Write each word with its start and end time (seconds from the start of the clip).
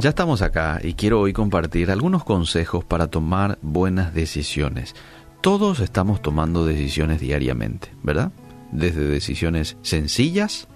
ya 0.00 0.10
estamos 0.10 0.42
acá 0.42 0.80
y 0.82 0.94
quiero 0.94 1.20
hoy 1.20 1.32
compartir 1.32 1.90
algunos 1.90 2.22
consejos 2.22 2.84
para 2.84 3.08
tomar 3.08 3.58
buenas 3.62 4.12
decisiones. 4.14 4.94
Todos 5.40 5.80
estamos 5.80 6.20
tomando 6.20 6.66
decisiones 6.66 7.20
diariamente, 7.20 7.92
¿verdad? 8.02 8.32
Desde 8.72 9.04
decisiones 9.06 9.76
sencillas, 9.82 10.68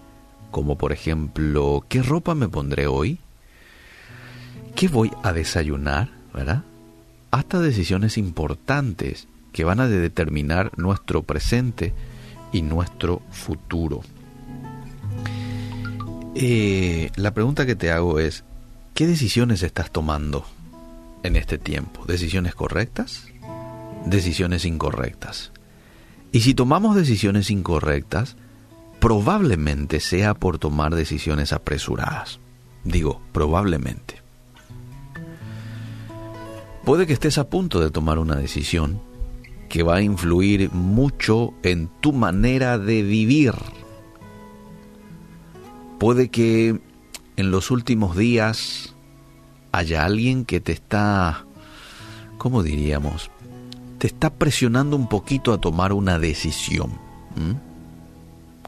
como 0.51 0.79
por 0.79 0.93
ejemplo, 0.93 1.85
¿qué 1.89 2.03
ropa 2.03 2.35
me 2.35 2.49
pondré 2.49 2.87
hoy? 2.87 3.19
¿Qué 4.75 4.89
voy 4.89 5.11
a 5.23 5.33
desayunar? 5.33 6.09
¿Verdad? 6.33 6.63
Hasta 7.31 7.61
decisiones 7.61 8.17
importantes 8.17 9.29
que 9.53 9.65
van 9.65 9.81
a 9.81 9.89
determinar 9.89 10.71
nuestro 10.79 11.23
presente 11.25 11.93
y 12.53 12.63
nuestro 12.63 13.21
futuro. 13.31 14.01
Eh, 16.35 17.11
la 17.17 17.35
pregunta 17.35 17.67
que 17.67 17.75
te 17.75 17.91
hago 17.91 18.21
es, 18.21 18.45
¿qué 19.01 19.07
decisiones 19.07 19.63
estás 19.63 19.91
tomando 19.91 20.45
en 21.23 21.37
este 21.37 21.57
tiempo? 21.57 22.05
¿Decisiones 22.05 22.55
correctas? 22.55 23.29
¿Decisiones 24.05 24.67
incorrectas? 24.67 25.53
Y 26.33 26.41
si 26.41 26.53
tomamos 26.53 26.95
decisiones 26.97 27.51
incorrectas, 27.51 28.37
probablemente 28.99 30.01
sea 30.01 30.35
por 30.35 30.59
tomar 30.59 30.95
decisiones 30.95 31.55
apresuradas. 31.55 32.41
Digo, 32.85 33.23
probablemente. 33.33 34.17
Puede 36.85 37.07
que 37.07 37.15
estés 37.15 37.39
a 37.39 37.49
punto 37.49 37.81
de 37.81 37.91
tomar 37.91 38.19
una 38.19 38.37
decisión 38.37 39.01
que 39.71 39.83
va 39.83 39.97
a 39.97 40.03
influir 40.03 40.71
mucho 40.73 41.55
en 41.63 41.89
tu 42.03 42.13
manera 42.13 42.77
de 42.77 43.03
vivir 43.03 43.55
Puede 46.01 46.31
que 46.31 46.81
en 47.41 47.51
los 47.51 47.71
últimos 47.71 48.17
días 48.17 48.95
haya 49.73 50.05
alguien 50.05 50.45
que 50.45 50.61
te 50.61 50.73
está, 50.73 51.45
¿cómo 52.39 52.63
diríamos? 52.63 53.31
Te 53.99 54.07
está 54.07 54.31
presionando 54.31 54.97
un 54.97 55.09
poquito 55.09 55.53
a 55.53 55.61
tomar 55.61 55.93
una 55.93 56.19
decisión. 56.19 56.93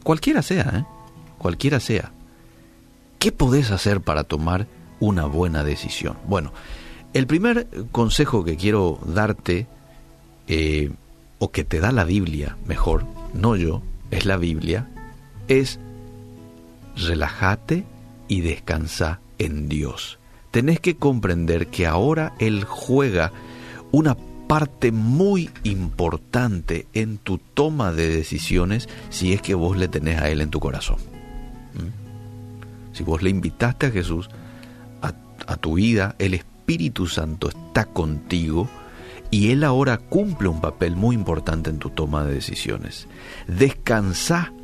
Cualquiera 0.02 0.42
sea, 0.42 0.72
¿eh? 0.74 0.84
Cualquiera 1.38 1.80
sea. 1.80 2.12
¿Qué 3.18 3.30
podés 3.30 3.70
hacer 3.70 4.00
para 4.00 4.24
tomar 4.24 4.66
una 5.00 5.26
buena 5.26 5.64
decisión? 5.64 6.16
Bueno, 6.26 6.52
el 7.12 7.26
primer 7.26 7.68
consejo 7.92 8.42
que 8.44 8.56
quiero 8.56 8.98
darte, 9.06 9.66
eh, 10.48 10.90
o 11.38 11.50
que 11.50 11.64
te 11.64 11.80
da 11.80 11.92
la 11.92 12.04
Biblia, 12.04 12.56
mejor, 12.66 13.04
no 13.34 13.56
yo, 13.56 13.82
es 14.10 14.24
la 14.24 14.36
Biblia, 14.36 14.88
es 15.48 15.78
relájate 16.96 17.84
y 18.32 18.40
descansa 18.40 19.20
en 19.36 19.68
Dios. 19.68 20.18
Tenés 20.52 20.80
que 20.80 20.96
comprender 20.96 21.66
que 21.66 21.86
ahora 21.86 22.32
Él 22.38 22.64
juega 22.64 23.30
una 23.90 24.16
parte 24.48 24.90
muy 24.90 25.50
importante 25.64 26.86
en 26.94 27.18
tu 27.18 27.36
toma 27.36 27.92
de 27.92 28.08
decisiones 28.08 28.88
si 29.10 29.34
es 29.34 29.42
que 29.42 29.52
vos 29.52 29.76
le 29.76 29.86
tenés 29.86 30.18
a 30.18 30.30
Él 30.30 30.40
en 30.40 30.48
tu 30.48 30.60
corazón. 30.60 30.96
¿Mm? 31.74 32.94
Si 32.96 33.02
vos 33.02 33.22
le 33.22 33.28
invitaste 33.28 33.88
a 33.88 33.90
Jesús 33.90 34.30
a, 35.02 35.12
a 35.46 35.56
tu 35.58 35.74
vida, 35.74 36.16
el 36.18 36.32
Espíritu 36.32 37.08
Santo 37.08 37.50
está 37.50 37.84
contigo 37.84 38.66
y 39.30 39.50
Él 39.50 39.62
ahora 39.62 39.98
cumple 39.98 40.48
un 40.48 40.62
papel 40.62 40.96
muy 40.96 41.16
importante 41.16 41.68
en 41.68 41.78
tu 41.78 41.90
toma 41.90 42.24
de 42.24 42.32
decisiones. 42.32 43.08
Descansa 43.46 44.54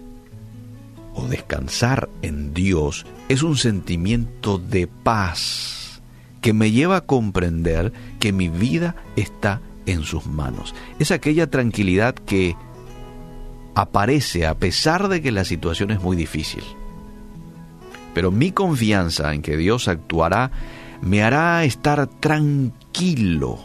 o 1.19 1.27
descansar 1.27 2.08
en 2.22 2.55
Dios 2.55 3.05
es 3.28 3.42
un 3.42 3.56
sentimiento 3.56 4.58
de 4.58 4.86
paz 4.86 6.01
que 6.40 6.52
me 6.52 6.70
lleva 6.70 6.98
a 6.98 7.01
comprender 7.05 7.92
que 8.20 8.33
mi 8.33 8.48
vida 8.48 8.95
está 9.17 9.61
en 9.86 10.05
sus 10.05 10.27
manos. 10.27 10.74
Es 10.98 11.11
aquella 11.11 11.51
tranquilidad 11.51 12.14
que 12.14 12.56
aparece 13.74 14.46
a 14.46 14.56
pesar 14.56 15.08
de 15.08 15.20
que 15.20 15.33
la 15.33 15.45
situación 15.45 15.90
es 15.90 16.01
muy 16.01 16.17
difícil. 16.17 16.62
Pero 18.14 18.30
mi 18.30 18.52
confianza 18.52 19.35
en 19.35 19.42
que 19.42 19.56
Dios 19.56 19.89
actuará 19.89 20.50
me 21.00 21.23
hará 21.23 21.64
estar 21.64 22.06
tranquilo 22.06 23.58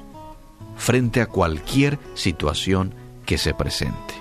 frente 0.78 1.22
a 1.22 1.28
cualquier 1.28 2.00
situación 2.16 2.94
que 3.26 3.38
se 3.38 3.54
presente. 3.54 4.13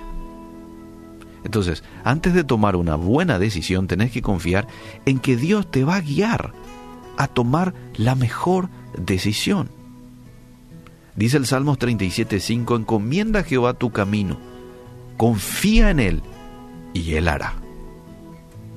Entonces, 1.45 1.83
antes 2.05 2.35
de 2.35 2.45
tomar 2.45 2.77
una 2.77 2.97
buena 2.97 3.39
decisión, 3.39 3.87
tenés 3.87 4.13
que 4.13 4.23
confiar 4.23 4.67
en 5.07 5.19
que 5.19 5.37
Dios 5.37 5.71
te 5.71 5.85
va 5.85 5.97
a 5.97 6.01
guiar 6.01 6.53
a 7.17 7.27
tomar 7.27 7.75
la 7.97 8.15
mejor 8.15 8.69
decisión. 8.97 9.71
Dice 11.17 11.37
el 11.37 11.47
Salmos 11.47 11.79
37.5, 11.79 12.77
encomienda 12.77 13.41
a 13.41 13.45
Jehová 13.45 13.75
tu 13.75 13.91
camino, 13.91 14.39
confía 15.17 15.91
en 15.91 16.01
Él 16.01 16.23
y 16.95 17.15
Él 17.15 17.29
hará. 17.29 17.55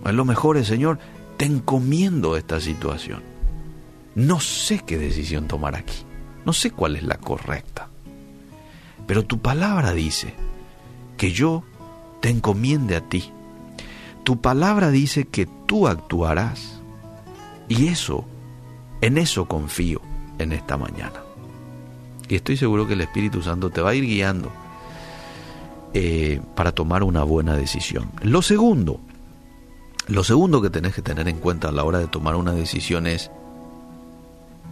Es 0.05 0.13
lo 0.13 0.25
mejor, 0.25 0.57
es, 0.57 0.67
Señor, 0.67 0.99
te 1.37 1.45
encomiendo 1.45 2.35
esta 2.35 2.59
situación. 2.59 3.23
No 4.15 4.39
sé 4.39 4.79
qué 4.79 4.97
decisión 4.97 5.47
tomar 5.47 5.75
aquí, 5.75 6.03
no 6.45 6.53
sé 6.53 6.71
cuál 6.71 6.95
es 6.95 7.03
la 7.03 7.17
correcta, 7.17 7.89
pero 9.07 9.25
tu 9.25 9.39
palabra 9.39 9.93
dice 9.93 10.33
que 11.17 11.31
yo 11.31 11.63
te 12.21 12.29
encomiende 12.29 12.95
a 12.95 13.01
ti. 13.01 13.31
Tu 14.23 14.41
palabra 14.41 14.89
dice 14.89 15.25
que 15.25 15.45
tú 15.65 15.87
actuarás. 15.87 16.81
Y 17.67 17.87
eso, 17.87 18.25
en 19.01 19.17
eso 19.17 19.45
confío 19.45 20.01
en 20.39 20.51
esta 20.51 20.77
mañana. 20.77 21.21
Y 22.27 22.35
estoy 22.35 22.57
seguro 22.57 22.87
que 22.87 22.93
el 22.93 23.01
Espíritu 23.01 23.41
Santo 23.41 23.69
te 23.69 23.81
va 23.81 23.91
a 23.91 23.95
ir 23.95 24.05
guiando 24.05 24.51
eh, 25.93 26.41
para 26.55 26.71
tomar 26.71 27.03
una 27.03 27.23
buena 27.23 27.55
decisión. 27.55 28.09
Lo 28.21 28.41
segundo, 28.41 28.99
lo 30.07 30.23
segundo 30.23 30.61
que 30.61 30.69
tenés 30.69 30.93
que 30.93 31.01
tener 31.01 31.27
en 31.27 31.37
cuenta 31.37 31.69
a 31.69 31.71
la 31.71 31.83
hora 31.83 31.99
de 31.99 32.07
tomar 32.07 32.35
una 32.35 32.51
decisión 32.51 33.07
es 33.07 33.31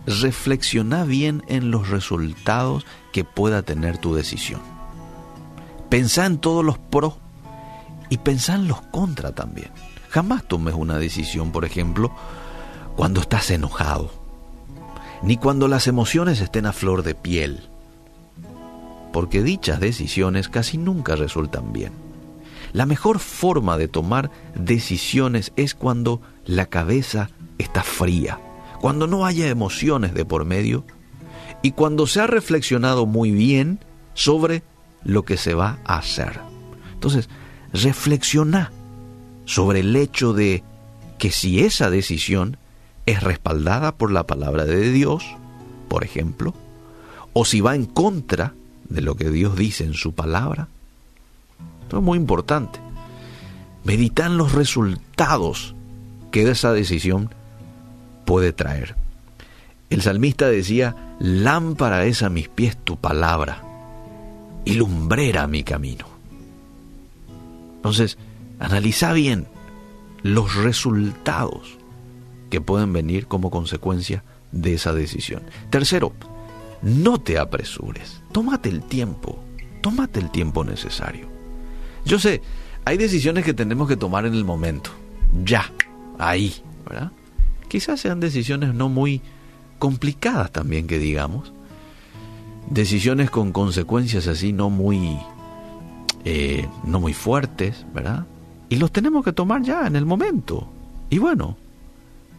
reflexionar 0.05 1.07
bien 1.07 1.43
en 1.47 1.71
los 1.71 1.89
resultados 1.89 2.85
que 3.11 3.23
pueda 3.23 3.61
tener 3.61 3.97
tu 3.97 4.13
decisión. 4.13 4.61
Pensá 5.89 6.25
en 6.25 6.39
todos 6.39 6.65
los 6.65 6.77
pros 6.77 7.15
y 8.13 8.19
pensar 8.19 8.59
en 8.59 8.68
los 8.68 8.79
contra 8.79 9.31
también. 9.31 9.72
Jamás 10.12 10.44
tomes 10.47 10.75
una 10.75 11.00
decisión, 11.00 11.51
por 11.51 11.66
ejemplo, 11.66 12.12
cuando 12.96 13.22
estás 13.22 13.50
enojado, 13.50 14.12
ni 15.24 15.38
cuando 15.38 15.68
las 15.68 15.88
emociones 15.88 16.40
estén 16.40 16.68
a 16.68 16.74
flor 16.74 17.01
de 17.01 17.16
piel, 17.16 17.62
porque 19.12 19.41
dichas 19.41 19.79
decisiones 19.79 20.47
casi 20.47 20.78
nunca 20.78 21.16
resultan 21.16 21.74
bien. 21.74 21.91
La 22.72 22.85
mejor 22.85 23.18
forma 23.18 23.79
de 23.79 23.88
tomar 23.88 24.30
decisiones 24.53 25.51
es 25.56 25.74
cuando 25.74 26.22
la 26.45 26.68
cabeza 26.68 27.31
está 27.57 27.81
fría, 27.81 28.40
cuando 28.80 29.07
no 29.07 29.25
haya 29.25 29.47
emociones 29.47 30.13
de 30.13 30.24
por 30.24 30.45
medio 30.45 30.85
y 31.63 31.72
cuando 31.72 32.06
se 32.06 32.22
ha 32.22 32.28
reflexionado 32.28 33.07
muy 33.07 33.31
bien 33.31 33.80
sobre 34.13 34.62
lo 35.03 35.25
que 35.25 35.35
se 35.35 35.56
va 35.56 35.80
a 35.84 35.97
hacer. 35.97 36.41
Entonces, 36.94 37.28
reflexiona 37.73 38.72
sobre 39.45 39.81
el 39.81 39.95
hecho 39.95 40.34
de 40.34 40.63
que 41.17 41.31
si 41.31 41.61
esa 41.61 41.89
decisión 41.89 42.57
es 43.06 43.22
respaldada 43.22 43.95
por 43.95 44.11
la 44.11 44.25
palabra 44.25 44.66
de 44.66 44.91
Dios, 44.91 45.25
por 45.89 46.03
ejemplo, 46.03 46.53
o 47.33 47.45
si 47.45 47.62
va 47.62 47.75
en 47.75 47.85
contra 47.85 48.53
de 48.89 49.01
lo 49.01 49.16
que 49.16 49.29
Dios 49.29 49.57
dice 49.57 49.83
en 49.83 49.94
su 49.94 50.13
palabra. 50.13 50.67
Esto 51.81 51.97
es 51.97 52.03
muy 52.03 52.18
importante. 52.18 52.80
Medita 53.83 54.25
en 54.25 54.38
los 54.38 54.53
resultados 54.53 55.75
que 56.31 56.50
esa 56.50 56.71
decisión 56.71 57.30
puede 58.25 58.53
traer. 58.53 58.95
El 59.89 60.01
salmista 60.01 60.47
decía, 60.47 61.15
lámpara 61.19 62.06
es 62.06 62.24
a 62.24 62.30
mis 62.30 62.50
pies 62.50 62.77
tu 62.77 62.97
palabra 62.97 63.62
y 64.65 64.74
lumbrera 64.75 65.47
mi 65.47 65.63
camino. 65.63 66.12
Entonces, 67.83 68.18
analiza 68.59 69.12
bien 69.12 69.45
los 70.21 70.56
resultados 70.56 71.77
que 72.50 72.62
pueden 72.62 72.94
venir 72.94 73.27
como 73.27 73.51
consecuencia 73.51 74.24
de 74.53 74.75
esa 74.75 74.94
decisión. 74.94 75.44
Tercero, 75.69 76.13
no 76.81 77.19
te 77.19 77.38
apresures, 77.38 78.21
tómate 78.31 78.69
el 78.69 78.83
tiempo, 78.83 79.38
tómate 79.81 80.21
el 80.21 80.31
tiempo 80.31 80.63
necesario. 80.63 81.27
Yo 82.06 82.19
sé, 82.19 82.41
hay 82.85 82.95
decisiones 82.95 83.44
que 83.44 83.53
tenemos 83.53 83.89
que 83.89 83.97
tomar 83.97 84.25
en 84.25 84.33
el 84.33 84.45
momento, 84.45 84.91
ya, 85.44 85.69
ahí, 86.18 86.56
¿verdad? 86.85 87.12
Quizás 87.68 88.00
sean 88.00 88.21
decisiones 88.21 88.74
no 88.74 88.88
muy 88.88 89.21
complicadas 89.77 90.53
también 90.53 90.88
que 90.88 91.00
digamos, 91.00 91.51
decisiones 92.69 93.30
con 93.30 93.51
consecuencias 93.51 94.27
así 94.27 94.53
no 94.53 94.69
muy 94.69 95.18
eh, 96.25 96.67
no 96.85 96.99
muy 96.99 97.13
fuertes, 97.13 97.85
¿verdad? 97.93 98.25
Y 98.69 98.77
los 98.77 98.91
tenemos 98.91 99.23
que 99.23 99.33
tomar 99.33 99.61
ya 99.61 99.87
en 99.87 99.95
el 99.95 100.05
momento. 100.05 100.67
Y 101.09 101.19
bueno, 101.19 101.57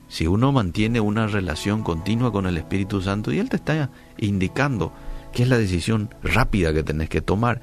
Si 0.08 0.26
uno 0.26 0.52
mantiene 0.52 1.00
una 1.00 1.26
relación 1.26 1.82
continua 1.82 2.30
con 2.30 2.46
el 2.46 2.56
Espíritu 2.56 3.00
Santo 3.00 3.32
y 3.32 3.38
Él 3.38 3.48
te 3.48 3.56
está 3.56 3.90
indicando 4.18 4.92
qué 5.32 5.42
es 5.42 5.48
la 5.48 5.58
decisión 5.58 6.08
rápida 6.22 6.72
que 6.72 6.82
tenés 6.84 7.08
que 7.08 7.20
tomar. 7.20 7.60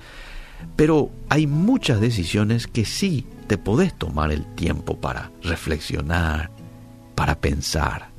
Pero 0.75 1.11
hay 1.29 1.47
muchas 1.47 2.01
decisiones 2.01 2.67
que 2.67 2.83
sí 2.85 3.25
te 3.47 3.57
podés 3.57 3.93
tomar 3.97 4.31
el 4.31 4.45
tiempo 4.55 4.97
para 4.97 5.31
reflexionar, 5.43 6.51
para 7.15 7.35
pensar. 7.35 8.09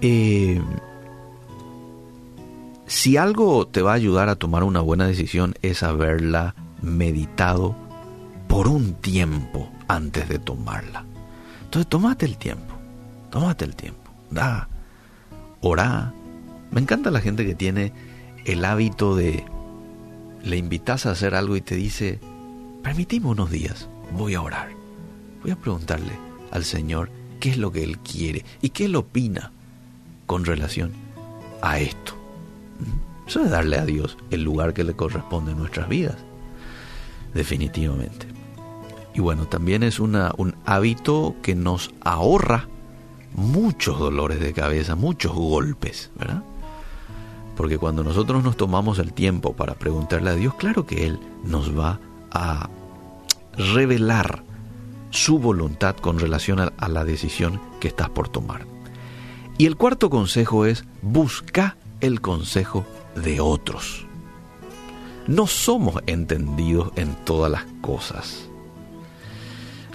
Eh, 0.00 0.60
si 2.90 3.16
algo 3.16 3.68
te 3.68 3.82
va 3.82 3.92
a 3.92 3.94
ayudar 3.94 4.28
a 4.28 4.34
tomar 4.34 4.64
una 4.64 4.80
buena 4.80 5.06
decisión 5.06 5.54
es 5.62 5.84
haberla 5.84 6.56
meditado 6.82 7.76
por 8.48 8.66
un 8.66 8.94
tiempo 8.94 9.70
antes 9.86 10.28
de 10.28 10.40
tomarla. 10.40 11.04
Entonces, 11.62 11.88
tómate 11.88 12.26
el 12.26 12.36
tiempo, 12.36 12.74
tómate 13.30 13.64
el 13.64 13.76
tiempo, 13.76 14.10
da, 14.32 14.68
orá. 15.60 16.12
Me 16.72 16.80
encanta 16.80 17.12
la 17.12 17.20
gente 17.20 17.46
que 17.46 17.54
tiene 17.54 17.92
el 18.44 18.64
hábito 18.64 19.14
de, 19.14 19.44
le 20.42 20.56
invitas 20.56 21.06
a 21.06 21.12
hacer 21.12 21.36
algo 21.36 21.54
y 21.54 21.60
te 21.60 21.76
dice, 21.76 22.18
permitime 22.82 23.28
unos 23.28 23.52
días, 23.52 23.88
voy 24.18 24.34
a 24.34 24.42
orar, 24.42 24.70
voy 25.42 25.52
a 25.52 25.56
preguntarle 25.56 26.14
al 26.50 26.64
Señor 26.64 27.08
qué 27.38 27.50
es 27.50 27.56
lo 27.56 27.70
que 27.70 27.84
Él 27.84 27.98
quiere 27.98 28.44
y 28.60 28.70
qué 28.70 28.86
Él 28.86 28.96
opina 28.96 29.52
con 30.26 30.44
relación 30.44 30.90
a 31.62 31.78
esto. 31.78 32.19
Eso 33.26 33.42
es 33.42 33.50
darle 33.50 33.78
a 33.78 33.84
Dios 33.84 34.18
el 34.30 34.42
lugar 34.42 34.74
que 34.74 34.84
le 34.84 34.94
corresponde 34.94 35.52
en 35.52 35.58
nuestras 35.58 35.88
vidas, 35.88 36.16
definitivamente. 37.34 38.26
Y 39.14 39.20
bueno, 39.20 39.46
también 39.46 39.82
es 39.82 40.00
un 40.00 40.16
hábito 40.64 41.36
que 41.42 41.54
nos 41.54 41.90
ahorra 42.00 42.68
muchos 43.34 43.98
dolores 43.98 44.40
de 44.40 44.52
cabeza, 44.52 44.94
muchos 44.94 45.32
golpes, 45.32 46.10
¿verdad? 46.16 46.42
Porque 47.56 47.78
cuando 47.78 48.02
nosotros 48.02 48.42
nos 48.42 48.56
tomamos 48.56 48.98
el 48.98 49.12
tiempo 49.12 49.54
para 49.54 49.74
preguntarle 49.74 50.30
a 50.30 50.34
Dios, 50.34 50.54
claro 50.54 50.86
que 50.86 51.06
Él 51.06 51.20
nos 51.44 51.76
va 51.78 52.00
a 52.30 52.70
revelar 53.56 54.44
su 55.10 55.38
voluntad 55.38 55.96
con 55.96 56.18
relación 56.18 56.60
a, 56.60 56.72
a 56.78 56.88
la 56.88 57.04
decisión 57.04 57.60
que 57.80 57.88
estás 57.88 58.08
por 58.08 58.28
tomar. 58.28 58.66
Y 59.58 59.66
el 59.66 59.76
cuarto 59.76 60.08
consejo 60.08 60.64
es 60.64 60.84
busca 61.02 61.76
el 62.00 62.20
consejo 62.20 62.86
de 63.14 63.40
otros. 63.40 64.06
No 65.26 65.46
somos 65.46 66.02
entendidos 66.06 66.92
en 66.96 67.14
todas 67.24 67.50
las 67.50 67.64
cosas. 67.80 68.48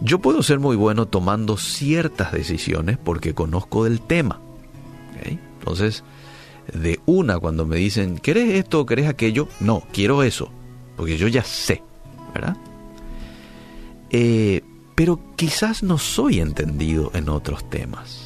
Yo 0.01 0.19
puedo 0.19 0.43
ser 0.43 0.59
muy 0.59 0.75
bueno 0.75 1.07
tomando 1.07 1.57
ciertas 1.57 2.31
decisiones 2.31 2.97
porque 2.97 3.33
conozco 3.33 3.83
del 3.85 4.01
tema. 4.01 4.41
Entonces, 5.59 6.03
de 6.71 6.99
una, 7.05 7.39
cuando 7.39 7.65
me 7.65 7.77
dicen, 7.77 8.17
¿querés 8.19 8.55
esto 8.55 8.81
o 8.81 8.85
querés 8.85 9.07
aquello? 9.07 9.47
No, 9.59 9.83
quiero 9.91 10.21
eso, 10.23 10.51
porque 10.95 11.17
yo 11.17 11.27
ya 11.27 11.43
sé. 11.43 11.81
Eh, 14.11 14.61
pero 14.93 15.19
quizás 15.35 15.83
no 15.83 15.97
soy 15.97 16.39
entendido 16.39 17.11
en 17.13 17.29
otros 17.29 17.69
temas. 17.69 18.24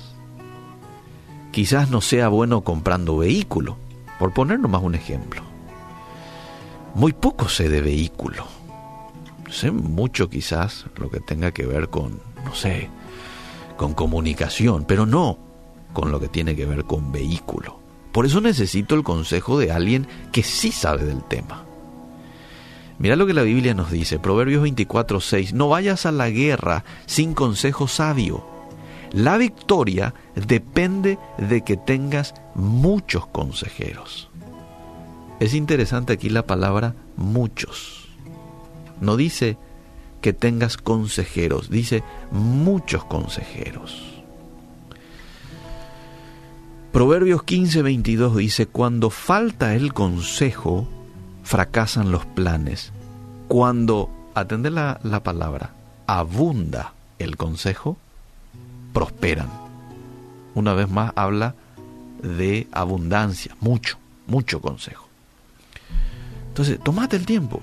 Quizás 1.52 1.90
no 1.90 2.02
sea 2.02 2.28
bueno 2.28 2.62
comprando 2.62 3.18
vehículo, 3.18 3.78
por 4.20 4.34
poner 4.34 4.60
nomás 4.60 4.84
un 4.84 4.96
ejemplo. 4.96 5.42
Muy 6.96 7.14
poco 7.14 7.50
sé 7.50 7.70
de 7.70 7.82
vehículo 7.82 8.46
sé 9.52 9.72
mucho 9.72 10.30
quizás 10.30 10.86
lo 10.98 11.10
que 11.10 11.20
tenga 11.20 11.52
que 11.52 11.66
ver 11.66 11.90
con, 11.90 12.20
no 12.46 12.54
sé, 12.54 12.90
con 13.78 13.94
comunicación, 13.94 14.86
pero 14.86 15.06
no 15.06 15.38
con 15.94 16.12
lo 16.12 16.20
que 16.20 16.28
tiene 16.28 16.56
que 16.56 16.66
ver 16.66 16.86
con 16.86 17.12
vehículo. 17.12 17.80
Por 18.12 18.26
eso 18.26 18.42
necesito 18.42 18.96
el 18.96 19.04
consejo 19.04 19.58
de 19.60 19.72
alguien 19.72 20.08
que 20.32 20.44
sí 20.44 20.72
sabe 20.72 21.04
del 21.04 21.24
tema. 21.24 21.64
Mira 22.98 23.16
lo 23.16 23.26
que 23.26 23.34
la 23.34 23.44
Biblia 23.44 23.74
nos 23.74 23.92
dice, 23.92 24.20
Proverbios 24.20 24.62
24, 24.62 25.22
6, 25.22 25.54
no 25.54 25.70
vayas 25.70 26.06
a 26.06 26.12
la 26.12 26.30
guerra 26.30 26.84
sin 27.06 27.34
consejo 27.34 27.88
sabio. 27.88 28.59
La 29.12 29.38
victoria 29.38 30.14
depende 30.36 31.18
de 31.38 31.62
que 31.62 31.78
tengas 31.78 32.34
muchos 32.56 33.28
consejeros. 33.28 34.30
Es 35.40 35.54
interesante 35.54 36.14
aquí 36.14 36.30
la 36.30 36.46
palabra 36.46 36.96
muchos 37.16 38.00
no 39.02 39.16
dice 39.16 39.58
que 40.22 40.34
tengas 40.34 40.78
consejeros, 40.78 41.70
dice 41.70 42.04
muchos 42.32 43.06
consejeros. 43.06 44.04
Proverbios 46.92 47.44
15, 47.44 47.82
22 47.82 48.36
dice, 48.36 48.66
cuando 48.66 49.10
falta 49.10 49.76
el 49.76 49.94
consejo, 49.94 50.88
fracasan 51.44 52.12
los 52.12 52.26
planes. 52.26 52.92
Cuando, 53.48 54.10
atende 54.34 54.72
la, 54.72 55.00
la 55.04 55.22
palabra, 55.24 55.74
abunda 56.08 56.94
el 57.20 57.38
consejo, 57.38 57.98
prosperan. 58.94 59.50
Una 60.56 60.74
vez 60.74 60.90
más 60.90 61.12
habla 61.16 61.56
de 62.22 62.68
abundancia, 62.72 63.56
mucho, 63.60 63.98
mucho 64.28 64.62
consejo. 64.62 65.08
Entonces, 66.50 66.80
tomate 66.84 67.16
el 67.16 67.26
tiempo, 67.26 67.62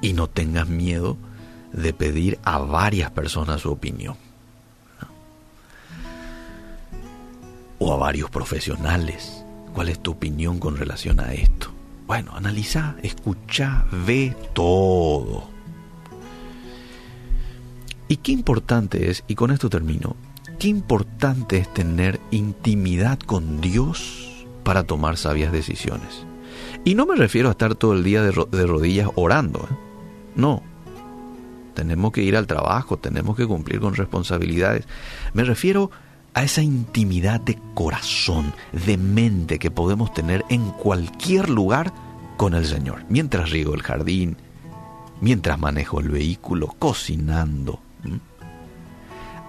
y 0.00 0.12
no 0.12 0.28
tengas 0.28 0.68
miedo 0.68 1.16
de 1.72 1.92
pedir 1.92 2.38
a 2.44 2.58
varias 2.58 3.10
personas 3.10 3.62
su 3.62 3.70
opinión. 3.70 4.16
O 7.78 7.92
a 7.92 7.96
varios 7.96 8.30
profesionales. 8.30 9.44
¿Cuál 9.74 9.90
es 9.90 10.02
tu 10.02 10.12
opinión 10.12 10.58
con 10.58 10.76
relación 10.76 11.20
a 11.20 11.34
esto? 11.34 11.70
Bueno, 12.06 12.32
analiza, 12.34 12.94
escucha, 13.02 13.84
ve 14.06 14.34
todo. 14.54 15.55
Y 18.08 18.18
qué 18.18 18.32
importante 18.32 19.10
es, 19.10 19.24
y 19.26 19.34
con 19.34 19.50
esto 19.50 19.68
termino, 19.68 20.16
qué 20.58 20.68
importante 20.68 21.58
es 21.58 21.72
tener 21.72 22.20
intimidad 22.30 23.18
con 23.18 23.60
Dios 23.60 24.46
para 24.62 24.84
tomar 24.84 25.16
sabias 25.16 25.52
decisiones. 25.52 26.24
Y 26.84 26.94
no 26.94 27.06
me 27.06 27.16
refiero 27.16 27.48
a 27.48 27.52
estar 27.52 27.74
todo 27.74 27.94
el 27.94 28.04
día 28.04 28.22
de, 28.22 28.30
rodillas 28.32 29.10
orando. 29.16 29.66
¿eh? 29.70 29.74
No. 30.36 30.62
Tenemos 31.74 32.12
que 32.12 32.22
ir 32.22 32.36
al 32.36 32.46
trabajo, 32.46 32.96
tenemos 32.96 33.36
que 33.36 33.46
cumplir 33.46 33.80
con 33.80 33.94
responsabilidades. 33.94 34.86
Me 35.34 35.44
refiero 35.44 35.90
a 36.32 36.42
esa 36.44 36.62
intimidad 36.62 37.40
de 37.40 37.58
corazón, 37.74 38.52
de 38.72 38.96
mente 38.96 39.58
que 39.58 39.70
podemos 39.70 40.14
tener 40.14 40.44
en 40.48 40.70
cualquier 40.70 41.50
lugar 41.50 41.92
con 42.36 42.54
el 42.54 42.66
Señor. 42.66 43.04
Mientras 43.08 43.50
riego 43.50 43.74
el 43.74 43.82
jardín, 43.82 44.36
mientras 45.20 45.58
manejo 45.58 46.00
el 46.00 46.08
vehículo, 46.08 46.68
cocinando. 46.78 47.80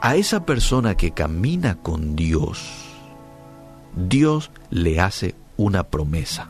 A 0.01 0.15
esa 0.15 0.45
persona 0.45 0.95
que 0.95 1.11
camina 1.11 1.75
con 1.75 2.15
Dios, 2.15 2.87
Dios 3.95 4.51
le 4.69 4.99
hace 4.99 5.35
una 5.57 5.83
promesa. 5.83 6.49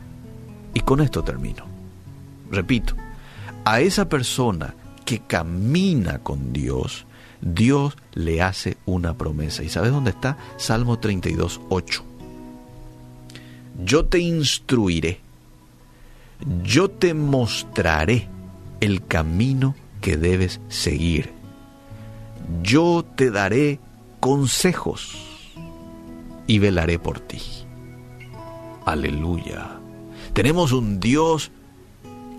Y 0.74 0.80
con 0.80 1.00
esto 1.00 1.24
termino. 1.24 1.64
Repito, 2.50 2.94
a 3.64 3.80
esa 3.80 4.08
persona 4.08 4.74
que 5.04 5.20
camina 5.20 6.18
con 6.18 6.52
Dios, 6.52 7.06
Dios 7.40 7.96
le 8.12 8.42
hace 8.42 8.76
una 8.84 9.16
promesa. 9.16 9.62
¿Y 9.62 9.68
sabes 9.68 9.92
dónde 9.92 10.10
está? 10.10 10.36
Salmo 10.56 10.98
32, 10.98 11.60
8. 11.68 12.04
Yo 13.84 14.06
te 14.06 14.18
instruiré, 14.18 15.20
yo 16.62 16.90
te 16.90 17.14
mostraré 17.14 18.28
el 18.80 19.06
camino 19.06 19.74
que 20.00 20.16
debes 20.16 20.60
seguir. 20.68 21.37
Yo 22.62 23.04
te 23.16 23.30
daré 23.30 23.80
consejos 24.20 25.16
y 26.46 26.58
velaré 26.58 26.98
por 26.98 27.20
ti. 27.20 27.40
Aleluya. 28.84 29.78
Tenemos 30.32 30.72
un 30.72 31.00
Dios 31.00 31.50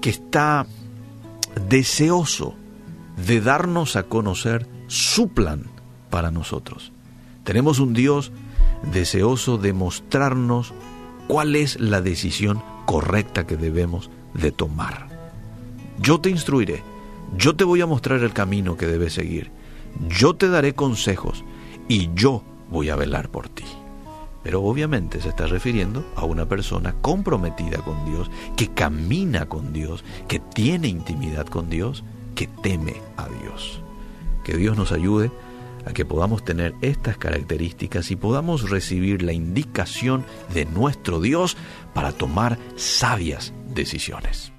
que 0.01 0.09
está 0.09 0.65
deseoso 1.67 2.55
de 3.25 3.41
darnos 3.41 3.95
a 3.95 4.03
conocer 4.03 4.67
su 4.87 5.29
plan 5.29 5.63
para 6.09 6.31
nosotros. 6.31 6.91
Tenemos 7.43 7.79
un 7.79 7.93
Dios 7.93 8.31
deseoso 8.91 9.57
de 9.57 9.73
mostrarnos 9.73 10.73
cuál 11.27 11.55
es 11.55 11.79
la 11.79 12.01
decisión 12.01 12.61
correcta 12.85 13.45
que 13.45 13.57
debemos 13.57 14.09
de 14.33 14.51
tomar. 14.51 15.07
Yo 15.99 16.19
te 16.19 16.29
instruiré, 16.29 16.81
yo 17.37 17.55
te 17.55 17.63
voy 17.63 17.81
a 17.81 17.85
mostrar 17.85 18.23
el 18.23 18.33
camino 18.33 18.77
que 18.77 18.87
debes 18.87 19.13
seguir, 19.13 19.51
yo 20.07 20.35
te 20.35 20.49
daré 20.49 20.73
consejos 20.73 21.43
y 21.87 22.09
yo 22.13 22.43
voy 22.69 22.89
a 22.89 22.95
velar 22.95 23.29
por 23.29 23.49
ti. 23.49 23.65
Pero 24.43 24.63
obviamente 24.63 25.21
se 25.21 25.29
está 25.29 25.47
refiriendo 25.47 26.05
a 26.15 26.23
una 26.23 26.47
persona 26.47 26.95
comprometida 27.01 27.79
con 27.79 28.05
Dios, 28.05 28.31
que 28.55 28.69
camina 28.69 29.47
con 29.47 29.73
Dios, 29.73 30.03
que 30.27 30.39
tiene 30.39 30.87
intimidad 30.87 31.45
con 31.47 31.69
Dios, 31.69 32.03
que 32.35 32.47
teme 32.47 32.95
a 33.17 33.27
Dios. 33.41 33.81
Que 34.43 34.55
Dios 34.55 34.77
nos 34.77 34.91
ayude 34.91 35.29
a 35.85 35.93
que 35.93 36.05
podamos 36.05 36.43
tener 36.43 36.73
estas 36.81 37.17
características 37.17 38.11
y 38.11 38.15
podamos 38.15 38.69
recibir 38.69 39.21
la 39.21 39.33
indicación 39.33 40.23
de 40.53 40.65
nuestro 40.65 41.19
Dios 41.19 41.57
para 41.93 42.11
tomar 42.11 42.57
sabias 42.75 43.53
decisiones. 43.67 44.53